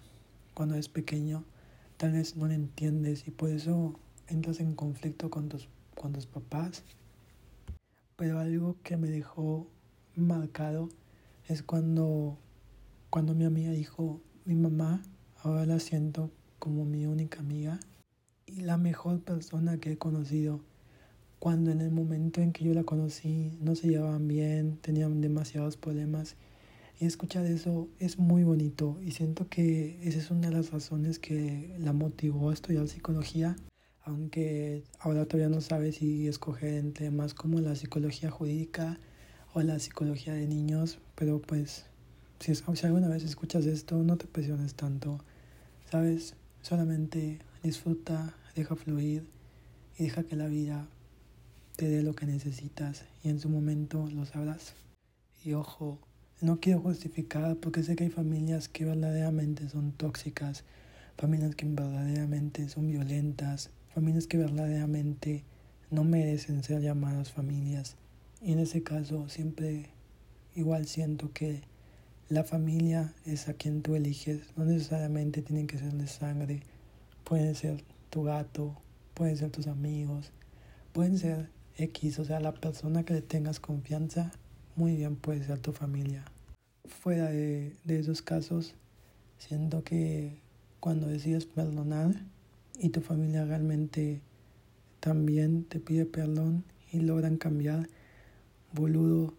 cuando 0.52 0.74
es 0.74 0.90
pequeño 0.90 1.42
tal 1.96 2.12
vez 2.12 2.36
no 2.36 2.48
lo 2.48 2.52
entiendes 2.52 3.26
y 3.26 3.30
por 3.30 3.48
eso 3.48 3.94
entras 4.30 4.60
en 4.60 4.74
conflicto 4.74 5.30
con 5.30 5.48
tus, 5.48 5.68
con 5.94 6.12
tus 6.12 6.26
papás. 6.26 6.82
Pero 8.16 8.38
algo 8.38 8.76
que 8.82 8.96
me 8.96 9.08
dejó 9.08 9.66
marcado 10.16 10.88
es 11.48 11.62
cuando, 11.62 12.38
cuando 13.10 13.34
mi 13.34 13.44
amiga 13.44 13.70
dijo, 13.72 14.20
mi 14.44 14.54
mamá 14.54 15.02
ahora 15.42 15.66
la 15.66 15.80
siento 15.80 16.30
como 16.58 16.84
mi 16.84 17.06
única 17.06 17.40
amiga 17.40 17.80
y 18.46 18.60
la 18.60 18.76
mejor 18.76 19.20
persona 19.20 19.78
que 19.78 19.92
he 19.92 19.98
conocido. 19.98 20.60
Cuando 21.38 21.70
en 21.70 21.80
el 21.80 21.90
momento 21.90 22.42
en 22.42 22.52
que 22.52 22.64
yo 22.64 22.74
la 22.74 22.84
conocí 22.84 23.56
no 23.62 23.74
se 23.74 23.88
llevaban 23.88 24.28
bien, 24.28 24.76
tenían 24.76 25.22
demasiados 25.22 25.78
problemas 25.78 26.36
y 27.00 27.06
escuchar 27.06 27.46
eso 27.46 27.88
es 27.98 28.18
muy 28.18 28.44
bonito 28.44 28.98
y 29.02 29.12
siento 29.12 29.48
que 29.48 29.98
esa 30.06 30.18
es 30.18 30.30
una 30.30 30.50
de 30.50 30.56
las 30.56 30.70
razones 30.70 31.18
que 31.18 31.74
la 31.78 31.94
motivó 31.94 32.50
a 32.50 32.52
estudiar 32.52 32.86
psicología, 32.88 33.56
aunque 34.10 34.82
ahora 34.98 35.24
todavía 35.24 35.54
no 35.54 35.60
sabe 35.60 35.92
si 35.92 36.26
escoger 36.26 36.74
entre 36.74 37.10
más 37.10 37.32
como 37.32 37.60
la 37.60 37.76
psicología 37.76 38.30
jurídica 38.30 38.98
o 39.54 39.62
la 39.62 39.78
psicología 39.78 40.34
de 40.34 40.48
niños, 40.48 40.98
pero 41.14 41.40
pues 41.40 41.86
si, 42.40 42.54
si 42.54 42.86
alguna 42.86 43.08
vez 43.08 43.22
escuchas 43.22 43.66
esto 43.66 44.02
no 44.02 44.16
te 44.16 44.26
presiones 44.26 44.74
tanto, 44.74 45.18
¿sabes? 45.90 46.34
Solamente 46.62 47.38
disfruta, 47.62 48.34
deja 48.56 48.74
fluir 48.74 49.26
y 49.96 50.04
deja 50.04 50.24
que 50.24 50.36
la 50.36 50.48
vida 50.48 50.88
te 51.76 51.88
dé 51.88 52.02
lo 52.02 52.14
que 52.14 52.26
necesitas 52.26 53.04
y 53.22 53.28
en 53.28 53.38
su 53.38 53.48
momento 53.48 54.08
lo 54.12 54.26
sabrás. 54.26 54.74
Y 55.44 55.52
ojo, 55.54 56.00
no 56.40 56.58
quiero 56.58 56.80
justificar 56.80 57.56
porque 57.56 57.84
sé 57.84 57.94
que 57.94 58.04
hay 58.04 58.10
familias 58.10 58.68
que 58.68 58.84
verdaderamente 58.84 59.68
son 59.68 59.92
tóxicas, 59.92 60.64
familias 61.16 61.54
que 61.54 61.66
verdaderamente 61.66 62.68
son 62.68 62.88
violentas, 62.88 63.70
familias 63.94 64.26
que 64.26 64.38
verdaderamente 64.38 65.44
no 65.90 66.04
merecen 66.04 66.62
ser 66.62 66.80
llamadas 66.80 67.32
familias. 67.32 67.96
Y 68.42 68.52
en 68.52 68.60
ese 68.60 68.82
caso 68.82 69.28
siempre 69.28 69.90
igual 70.54 70.86
siento 70.86 71.32
que 71.32 71.62
la 72.28 72.44
familia 72.44 73.12
es 73.26 73.48
a 73.48 73.54
quien 73.54 73.82
tú 73.82 73.96
eliges, 73.96 74.42
no 74.56 74.64
necesariamente 74.64 75.42
tienen 75.42 75.66
que 75.66 75.78
ser 75.78 75.92
de 75.92 76.06
sangre, 76.06 76.60
pueden 77.24 77.54
ser 77.54 77.82
tu 78.08 78.22
gato, 78.22 78.76
pueden 79.14 79.36
ser 79.36 79.50
tus 79.50 79.66
amigos, 79.66 80.32
pueden 80.92 81.18
ser 81.18 81.50
X, 81.76 82.18
o 82.18 82.24
sea, 82.24 82.40
la 82.40 82.54
persona 82.54 83.04
que 83.04 83.14
le 83.14 83.22
tengas 83.22 83.58
confianza 83.58 84.32
muy 84.76 84.96
bien 84.96 85.16
puede 85.16 85.44
ser 85.44 85.58
tu 85.58 85.72
familia. 85.72 86.24
Fuera 86.84 87.30
de, 87.30 87.74
esos 87.86 88.22
casos, 88.22 88.74
siento 89.38 89.82
que 89.82 90.38
cuando 90.78 91.06
decides 91.06 91.46
perdonar 91.46 92.14
y 92.78 92.90
tu 92.90 93.00
familia 93.00 93.44
realmente 93.44 94.20
también 95.00 95.64
te 95.64 95.80
pide 95.80 96.06
perdón 96.06 96.64
y 96.92 97.00
logran 97.00 97.36
cambiar, 97.36 97.88
boludo, 98.72 99.34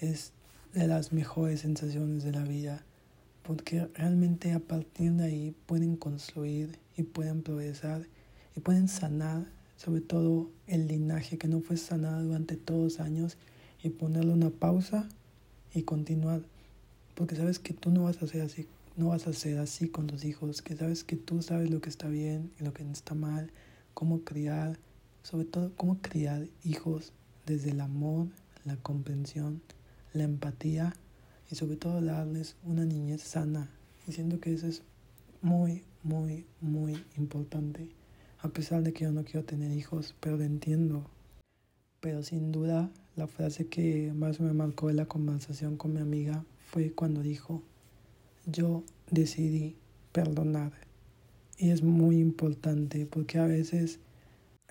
es 0.00 0.32
de 0.72 0.86
las 0.86 1.12
mejores 1.12 1.60
sensaciones 1.60 2.24
de 2.24 2.32
la 2.32 2.44
vida, 2.44 2.84
porque 3.42 3.86
realmente 3.94 4.52
a 4.52 4.60
partir 4.60 5.12
de 5.12 5.24
ahí 5.24 5.54
pueden 5.66 5.96
construir 5.96 6.78
y 6.96 7.04
pueden 7.04 7.42
progresar 7.42 8.06
y 8.56 8.60
pueden 8.60 8.88
sanar 8.88 9.46
sobre 9.76 10.00
todo 10.00 10.50
el 10.66 10.88
linaje 10.88 11.38
que 11.38 11.48
no 11.48 11.60
fue 11.60 11.76
sanado 11.76 12.24
durante 12.24 12.56
todos 12.56 13.00
años 13.00 13.36
y 13.82 13.90
ponerle 13.90 14.32
una 14.32 14.50
pausa 14.50 15.08
y 15.74 15.82
continuar. 15.82 16.42
Porque 17.14 17.36
sabes 17.36 17.58
que 17.58 17.74
tú 17.74 17.90
no 17.90 18.04
vas 18.04 18.22
a 18.22 18.26
ser 18.26 18.42
así, 18.42 18.66
no 18.96 19.08
vas 19.08 19.26
a 19.26 19.32
ser 19.32 19.58
así 19.58 19.88
con 19.88 20.06
tus 20.06 20.24
hijos, 20.24 20.62
que 20.62 20.76
sabes 20.76 21.02
que 21.02 21.16
tú 21.16 21.42
sabes 21.42 21.70
lo 21.70 21.80
que 21.80 21.90
está 21.90 22.08
bien 22.08 22.52
y 22.60 22.64
lo 22.64 22.72
que 22.72 22.84
está 22.84 23.14
mal, 23.14 23.50
cómo 23.92 24.20
criar, 24.22 24.78
sobre 25.22 25.46
todo 25.46 25.72
cómo 25.76 25.98
criar 26.00 26.46
hijos 26.62 27.12
desde 27.46 27.70
el 27.70 27.80
amor, 27.80 28.28
la 28.64 28.76
comprensión, 28.76 29.62
la 30.12 30.24
empatía 30.24 30.94
y 31.50 31.56
sobre 31.56 31.76
todo 31.76 32.00
darles 32.00 32.56
una 32.62 32.84
niñez 32.84 33.22
sana. 33.22 33.68
Y 34.06 34.12
siento 34.12 34.38
que 34.38 34.52
eso 34.52 34.66
es 34.68 34.82
muy, 35.42 35.82
muy, 36.02 36.46
muy 36.60 37.04
importante. 37.16 37.90
A 38.40 38.48
pesar 38.48 38.82
de 38.82 38.92
que 38.92 39.04
yo 39.04 39.12
no 39.12 39.24
quiero 39.24 39.44
tener 39.44 39.72
hijos, 39.72 40.14
pero 40.20 40.36
lo 40.36 40.44
entiendo. 40.44 41.10
Pero 42.00 42.22
sin 42.22 42.52
duda 42.52 42.90
la 43.16 43.26
frase 43.26 43.66
que 43.66 44.12
más 44.14 44.40
me 44.40 44.52
marcó 44.52 44.90
en 44.90 44.96
la 44.96 45.06
conversación 45.06 45.76
con 45.76 45.94
mi 45.94 46.00
amiga 46.00 46.44
fue 46.70 46.92
cuando 46.92 47.22
dijo, 47.22 47.62
yo 48.46 48.84
decidí 49.10 49.76
perdonar. 50.12 50.72
Y 51.56 51.70
es 51.70 51.82
muy 51.82 52.18
importante 52.18 53.06
porque 53.06 53.38
a 53.38 53.46
veces 53.46 54.00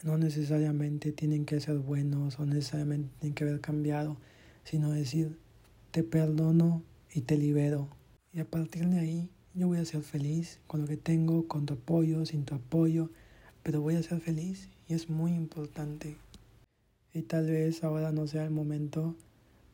no 0.04 0.18
necesariamente 0.18 1.12
tienen 1.12 1.46
que 1.46 1.60
ser 1.60 1.78
buenos 1.78 2.40
o 2.40 2.46
necesariamente 2.46 3.10
tienen 3.20 3.36
que 3.36 3.44
haber 3.46 3.62
cambiado, 3.62 4.18
sino 4.64 4.92
decir, 4.92 5.38
te 5.92 6.04
perdono 6.04 6.84
y 7.14 7.22
te 7.22 7.38
libero. 7.38 7.88
Y 8.32 8.40
a 8.40 8.46
partir 8.46 8.88
de 8.88 9.00
ahí 9.00 9.30
yo 9.54 9.68
voy 9.68 9.78
a 9.78 9.86
ser 9.86 10.02
feliz 10.02 10.60
con 10.68 10.82
lo 10.82 10.88
que 10.88 10.98
tengo, 10.98 11.48
con 11.48 11.66
tu 11.66 11.76
apoyo, 11.76 12.26
sin 12.26 12.44
tu 12.44 12.56
apoyo, 12.56 13.10
pero 13.62 13.82
voy 13.82 13.96
a 13.96 14.04
ser 14.04 14.20
feliz 14.20 14.70
y 14.88 14.94
es 14.94 15.10
muy 15.10 15.34
importante 15.34 16.18
y 17.14 17.22
tal 17.22 17.46
vez 17.46 17.84
ahora 17.84 18.12
no 18.12 18.28
sea 18.28 18.44
el 18.44 18.50
momento, 18.50 19.16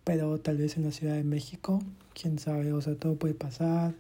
pero 0.04 0.40
tal 0.40 0.58
vez 0.58 0.78
en 0.78 0.84
la 0.84 0.92
Ciudad 0.92 1.16
de 1.16 1.24
México, 1.24 1.82
quién 2.14 2.40
sabe, 2.40 2.74
o 2.74 2.82
sea, 2.82 2.96
todo 2.96 3.16
puede 3.16 3.34
pasar, 3.34 3.94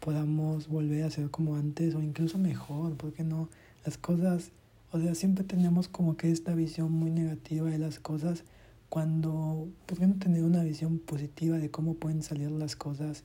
podamos 0.00 0.68
volver 0.68 1.04
a 1.04 1.10
ser 1.10 1.30
como 1.30 1.56
antes 1.56 1.94
o 1.94 2.02
incluso 2.02 2.38
mejor, 2.38 2.96
porque 2.96 3.24
no? 3.24 3.48
Las 3.84 3.98
cosas, 3.98 4.50
o 4.92 5.00
sea, 5.00 5.14
siempre 5.14 5.44
tenemos 5.44 5.88
como 5.88 6.16
que 6.16 6.30
esta 6.30 6.54
visión 6.54 6.92
muy 6.92 7.10
negativa 7.10 7.68
de 7.70 7.78
las 7.78 7.98
cosas, 7.98 8.44
cuando, 8.88 9.68
¿por 9.86 9.98
tener 9.98 10.44
una 10.44 10.62
visión 10.62 10.98
positiva 10.98 11.58
de 11.58 11.70
cómo 11.70 11.94
pueden 11.94 12.22
salir 12.22 12.50
las 12.50 12.76
cosas? 12.76 13.24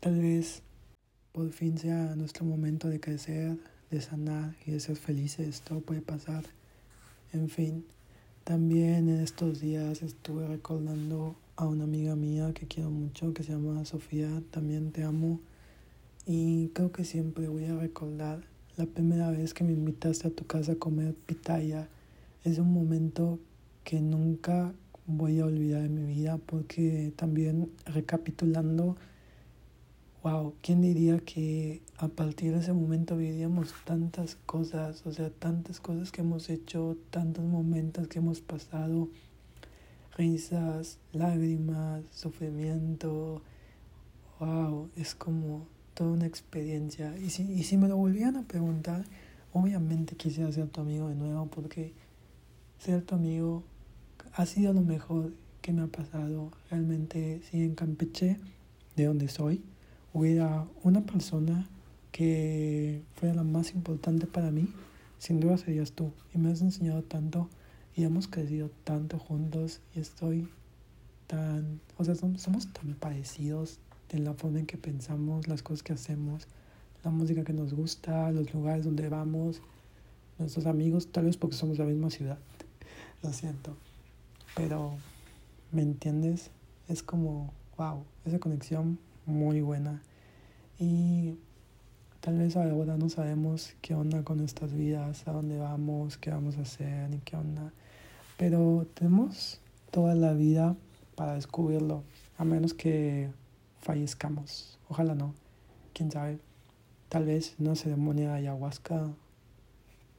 Tal 0.00 0.20
vez 0.20 0.62
por 1.32 1.50
fin 1.52 1.78
sea 1.78 2.14
nuestro 2.16 2.44
momento 2.44 2.88
de 2.88 3.00
crecer, 3.00 3.58
de 3.90 4.00
sanar 4.00 4.54
y 4.66 4.72
de 4.72 4.80
ser 4.80 4.96
felices, 4.96 5.62
todo 5.62 5.80
puede 5.80 6.00
pasar. 6.00 6.44
En 7.32 7.48
fin, 7.48 7.84
también 8.46 9.08
en 9.08 9.18
estos 9.18 9.58
días 9.60 10.04
estuve 10.04 10.46
recordando 10.46 11.34
a 11.56 11.66
una 11.66 11.82
amiga 11.82 12.14
mía 12.14 12.52
que 12.54 12.68
quiero 12.68 12.90
mucho, 12.90 13.34
que 13.34 13.42
se 13.42 13.50
llama 13.50 13.84
Sofía, 13.84 14.40
también 14.52 14.92
te 14.92 15.02
amo. 15.02 15.40
Y 16.26 16.68
creo 16.68 16.92
que 16.92 17.02
siempre 17.02 17.48
voy 17.48 17.64
a 17.64 17.74
recordar 17.74 18.44
la 18.76 18.86
primera 18.86 19.32
vez 19.32 19.52
que 19.52 19.64
me 19.64 19.72
invitaste 19.72 20.28
a 20.28 20.30
tu 20.30 20.46
casa 20.46 20.72
a 20.72 20.76
comer 20.76 21.12
pitaya. 21.26 21.88
Es 22.44 22.58
un 22.58 22.72
momento 22.72 23.40
que 23.82 24.00
nunca 24.00 24.72
voy 25.08 25.40
a 25.40 25.46
olvidar 25.46 25.82
en 25.82 25.96
mi 25.96 26.14
vida 26.14 26.38
porque 26.38 27.12
también 27.16 27.72
recapitulando 27.84 28.96
wow, 30.26 30.54
¿quién 30.60 30.80
diría 30.82 31.20
que 31.20 31.82
a 31.98 32.08
partir 32.08 32.52
de 32.52 32.58
ese 32.58 32.72
momento 32.72 33.16
viviríamos 33.16 33.72
tantas 33.84 34.34
cosas, 34.44 35.06
o 35.06 35.12
sea, 35.12 35.30
tantas 35.30 35.78
cosas 35.78 36.10
que 36.10 36.22
hemos 36.22 36.50
hecho, 36.50 36.96
tantos 37.10 37.44
momentos 37.44 38.08
que 38.08 38.18
hemos 38.18 38.40
pasado, 38.40 39.08
risas, 40.16 40.98
lágrimas, 41.12 42.02
sufrimiento, 42.10 43.40
wow, 44.40 44.90
es 44.96 45.14
como 45.14 45.68
toda 45.94 46.10
una 46.10 46.26
experiencia. 46.26 47.16
Y 47.18 47.30
si, 47.30 47.44
y 47.44 47.62
si 47.62 47.76
me 47.76 47.86
lo 47.86 47.96
volvieran 47.96 48.36
a 48.36 48.42
preguntar, 48.42 49.04
obviamente 49.52 50.16
quisiera 50.16 50.50
ser 50.50 50.66
tu 50.70 50.80
amigo 50.80 51.08
de 51.08 51.14
nuevo 51.14 51.46
porque 51.46 51.92
ser 52.80 53.02
tu 53.02 53.14
amigo 53.14 53.62
ha 54.32 54.44
sido 54.44 54.72
lo 54.72 54.80
mejor 54.80 55.34
que 55.62 55.72
me 55.72 55.82
ha 55.82 55.86
pasado. 55.86 56.50
Realmente, 56.68 57.42
sí, 57.48 57.62
en 57.62 57.76
Campeche, 57.76 58.40
de 58.96 59.04
donde 59.04 59.28
soy, 59.28 59.62
hubiera 60.16 60.66
una 60.82 61.02
persona 61.02 61.68
que 62.10 63.02
fuera 63.16 63.34
la 63.34 63.44
más 63.44 63.74
importante 63.74 64.26
para 64.26 64.50
mí, 64.50 64.66
sin 65.18 65.40
duda 65.40 65.58
serías 65.58 65.92
tú. 65.92 66.10
Y 66.34 66.38
me 66.38 66.50
has 66.50 66.62
enseñado 66.62 67.02
tanto 67.02 67.50
y 67.94 68.04
hemos 68.04 68.26
crecido 68.26 68.70
tanto 68.84 69.18
juntos 69.18 69.82
y 69.94 70.00
estoy 70.00 70.48
tan, 71.26 71.82
o 71.98 72.04
sea, 72.04 72.14
somos, 72.14 72.40
somos 72.40 72.72
tan 72.72 72.94
parecidos 72.94 73.78
en 74.08 74.24
la 74.24 74.32
forma 74.32 74.58
en 74.58 74.64
que 74.64 74.78
pensamos, 74.78 75.48
las 75.48 75.62
cosas 75.62 75.82
que 75.82 75.92
hacemos, 75.92 76.48
la 77.04 77.10
música 77.10 77.44
que 77.44 77.52
nos 77.52 77.74
gusta, 77.74 78.32
los 78.32 78.54
lugares 78.54 78.86
donde 78.86 79.10
vamos. 79.10 79.60
nuestros 80.38 80.64
amigos, 80.64 81.12
tal 81.12 81.26
vez 81.26 81.36
porque 81.36 81.56
somos 81.56 81.76
la 81.76 81.84
misma 81.84 82.08
ciudad. 82.08 82.38
Lo 83.22 83.34
siento. 83.34 83.76
Pero, 84.54 84.94
¿me 85.72 85.82
entiendes? 85.82 86.50
Es 86.88 87.02
como, 87.02 87.52
wow, 87.76 88.02
esa 88.24 88.38
conexión 88.38 88.98
muy 89.26 89.60
buena. 89.60 90.02
Y 90.78 91.36
tal 92.20 92.38
vez 92.38 92.56
ahora 92.56 92.96
no 92.96 93.08
sabemos 93.08 93.74
qué 93.82 93.94
onda 93.94 94.22
con 94.22 94.38
nuestras 94.38 94.72
vidas, 94.72 95.26
a 95.26 95.32
dónde 95.32 95.58
vamos, 95.58 96.16
qué 96.16 96.30
vamos 96.30 96.56
a 96.58 96.62
hacer, 96.62 97.10
ni 97.10 97.18
qué 97.18 97.36
onda. 97.36 97.72
Pero 98.36 98.86
tenemos 98.94 99.60
toda 99.90 100.14
la 100.14 100.32
vida 100.32 100.76
para 101.14 101.34
descubrirlo, 101.34 102.02
a 102.38 102.44
menos 102.44 102.74
que 102.74 103.30
fallezcamos. 103.80 104.78
Ojalá 104.88 105.14
no. 105.14 105.34
Quién 105.94 106.10
sabe. 106.10 106.38
Tal 107.08 107.24
vez 107.24 107.54
una 107.58 107.74
ceremonia 107.74 108.30
de 108.30 108.34
ayahuasca. 108.34 109.10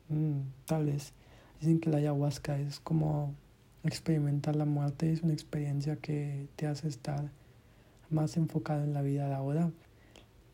Mm, 0.09 0.39
tal 0.65 0.85
vez. 0.85 1.13
Dicen 1.59 1.79
que 1.79 1.89
la 1.89 1.97
ayahuasca 1.97 2.57
es 2.59 2.79
como 2.79 3.35
experimentar 3.83 4.55
la 4.55 4.65
muerte. 4.65 5.11
Es 5.11 5.21
una 5.21 5.33
experiencia 5.33 5.97
que 5.97 6.47
te 6.55 6.65
hace 6.65 6.87
estar 6.87 7.29
más 8.09 8.37
enfocado 8.37 8.83
en 8.83 8.93
la 8.93 9.01
vida 9.01 9.35
ahora. 9.35 9.71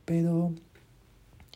Pero 0.05 0.53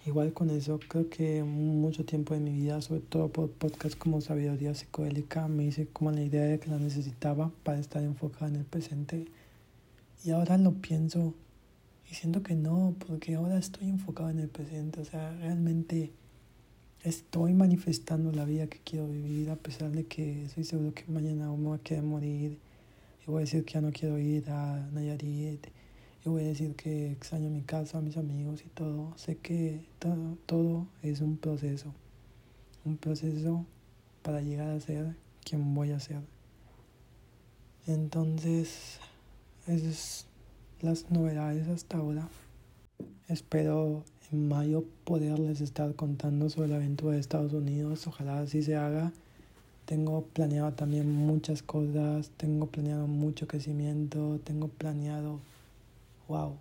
igual 0.05 0.33
con 0.33 0.49
eso, 0.49 0.79
creo 0.87 1.09
que 1.09 1.43
mucho 1.43 2.05
tiempo 2.05 2.33
de 2.33 2.39
mi 2.39 2.53
vida, 2.53 2.81
sobre 2.81 3.01
todo 3.01 3.29
por 3.29 3.51
podcasts 3.51 3.97
como 3.97 4.21
Sabiduría 4.21 4.73
Psicodélica, 4.73 5.47
me 5.47 5.65
hice 5.65 5.87
como 5.87 6.11
la 6.11 6.21
idea 6.21 6.43
de 6.43 6.59
que 6.59 6.69
la 6.69 6.77
necesitaba 6.77 7.51
para 7.63 7.79
estar 7.79 8.03
enfocado 8.03 8.47
en 8.47 8.55
el 8.55 8.65
presente. 8.65 9.25
Y 10.23 10.31
ahora 10.31 10.57
lo 10.57 10.73
pienso 10.73 11.33
y 12.09 12.15
siento 12.15 12.41
que 12.41 12.55
no, 12.55 12.95
porque 13.05 13.35
ahora 13.35 13.57
estoy 13.57 13.89
enfocado 13.89 14.29
en 14.29 14.39
el 14.39 14.47
presente. 14.47 15.01
O 15.01 15.05
sea, 15.05 15.35
realmente 15.37 16.11
estoy 17.03 17.53
manifestando 17.53 18.31
la 18.31 18.45
vida 18.45 18.67
que 18.67 18.79
quiero 18.83 19.07
vivir, 19.07 19.49
a 19.49 19.57
pesar 19.57 19.91
de 19.91 20.05
que 20.05 20.45
estoy 20.45 20.63
seguro 20.63 20.93
que 20.93 21.03
mañana 21.07 21.49
me 21.51 21.67
voy 21.67 21.77
a 21.77 21.83
querer 21.83 22.03
morir. 22.03 22.59
Y 23.21 23.29
voy 23.29 23.37
a 23.37 23.41
decir 23.41 23.65
que 23.65 23.73
ya 23.73 23.81
no 23.81 23.91
quiero 23.91 24.17
ir 24.19 24.49
a 24.49 24.89
Nayarit 24.93 25.67
voy 26.25 26.43
a 26.43 26.47
decir 26.47 26.75
que 26.75 27.11
extraño 27.11 27.49
mi 27.49 27.61
casa, 27.61 28.01
mis 28.01 28.17
amigos 28.17 28.63
y 28.65 28.69
todo. 28.69 29.13
Sé 29.17 29.37
que 29.37 29.85
todo, 29.99 30.37
todo 30.45 30.87
es 31.01 31.21
un 31.21 31.37
proceso. 31.37 31.93
Un 32.85 32.97
proceso 32.97 33.65
para 34.21 34.41
llegar 34.41 34.69
a 34.69 34.79
ser 34.79 35.15
quien 35.43 35.73
voy 35.73 35.91
a 35.91 35.99
ser. 35.99 36.21
Entonces, 37.85 38.99
esas 39.65 39.95
son 39.95 40.89
las 40.89 41.09
novedades 41.09 41.67
hasta 41.69 41.97
ahora. 41.97 42.27
Espero 43.29 44.03
en 44.31 44.47
mayo 44.49 44.83
poderles 45.05 45.61
estar 45.61 45.95
contando 45.95 46.49
sobre 46.49 46.67
la 46.69 46.75
aventura 46.75 47.13
de 47.13 47.19
Estados 47.19 47.53
Unidos. 47.53 48.07
Ojalá 48.07 48.39
así 48.39 48.61
se 48.61 48.75
haga. 48.75 49.13
Tengo 49.85 50.23
planeado 50.23 50.73
también 50.73 51.09
muchas 51.09 51.63
cosas. 51.63 52.29
Tengo 52.35 52.67
planeado 52.67 53.07
mucho 53.07 53.47
crecimiento. 53.47 54.39
Tengo 54.43 54.67
planeado 54.67 55.39
wow, 56.27 56.57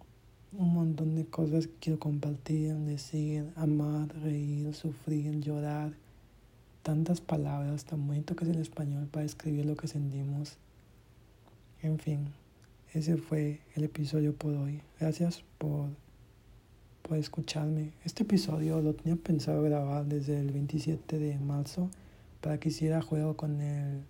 un 0.52 0.72
montón 0.72 1.14
de 1.14 1.26
cosas 1.26 1.66
que 1.66 1.74
quiero 1.80 1.98
compartir, 1.98 2.74
decir, 2.74 3.50
amar, 3.56 4.08
reír, 4.22 4.72
sufrir, 4.74 5.40
llorar. 5.40 5.92
Tantas 6.82 7.20
palabras 7.20 7.84
tan 7.84 8.06
bonito 8.06 8.36
que 8.36 8.44
es 8.44 8.50
el 8.50 8.60
español 8.60 9.08
para 9.10 9.26
escribir 9.26 9.66
lo 9.66 9.76
que 9.76 9.88
sentimos. 9.88 10.56
En 11.82 11.98
fin, 11.98 12.28
ese 12.94 13.16
fue 13.16 13.60
el 13.74 13.84
episodio 13.84 14.34
por 14.34 14.54
hoy. 14.54 14.80
Gracias 15.00 15.42
por, 15.58 15.88
por 17.02 17.18
escucharme. 17.18 17.92
Este 18.04 18.22
episodio 18.22 18.80
lo 18.80 18.94
tenía 18.94 19.16
pensado 19.16 19.62
grabar 19.62 20.06
desde 20.06 20.38
el 20.38 20.52
27 20.52 21.18
de 21.18 21.38
marzo 21.38 21.90
para 22.40 22.58
que 22.58 22.68
hiciera 22.68 23.02
juego 23.02 23.36
con 23.36 23.60
el 23.60 24.02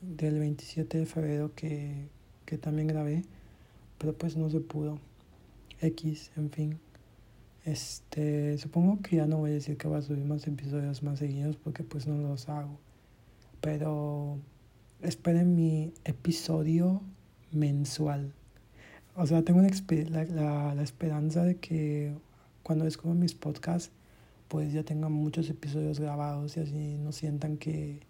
del 0.00 0.38
27 0.38 0.98
de 0.98 1.06
febrero 1.06 1.54
que, 1.54 2.08
que 2.46 2.56
también 2.56 2.88
grabé 2.88 3.24
pero 4.00 4.14
pues 4.14 4.34
no 4.36 4.48
se 4.48 4.60
pudo. 4.60 4.98
X, 5.82 6.32
en 6.36 6.50
fin. 6.50 6.80
Este, 7.66 8.56
supongo 8.56 9.00
que 9.02 9.16
ya 9.16 9.26
no 9.26 9.36
voy 9.36 9.50
a 9.50 9.54
decir 9.54 9.76
que 9.76 9.88
va 9.88 9.98
a 9.98 10.02
subir 10.02 10.24
más 10.24 10.46
episodios 10.46 11.02
más 11.02 11.18
seguidos 11.18 11.56
porque 11.56 11.84
pues 11.84 12.06
no 12.06 12.16
los 12.16 12.48
hago. 12.48 12.78
Pero 13.60 14.38
esperen 15.02 15.54
mi 15.54 15.92
episodio 16.04 17.02
mensual. 17.52 18.32
O 19.16 19.26
sea, 19.26 19.42
tengo 19.42 19.60
la, 19.60 20.24
la, 20.24 20.74
la 20.74 20.82
esperanza 20.82 21.44
de 21.44 21.56
que 21.56 22.14
cuando 22.62 22.86
descubra 22.86 23.14
mis 23.14 23.34
podcasts, 23.34 23.92
pues 24.48 24.72
ya 24.72 24.82
tengan 24.82 25.12
muchos 25.12 25.50
episodios 25.50 26.00
grabados 26.00 26.56
y 26.56 26.60
así 26.60 26.96
no 26.96 27.12
sientan 27.12 27.58
que 27.58 28.00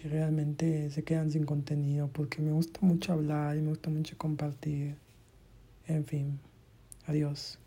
que 0.00 0.08
realmente 0.08 0.90
se 0.90 1.02
quedan 1.02 1.30
sin 1.30 1.44
contenido 1.44 2.08
porque 2.08 2.40
me 2.40 2.52
gusta 2.52 2.78
mucho 2.82 3.12
hablar 3.12 3.56
y 3.56 3.62
me 3.62 3.70
gusta 3.70 3.90
mucho 3.90 4.16
compartir. 4.16 4.94
En 5.88 6.04
fin, 6.04 6.38
adiós. 7.06 7.58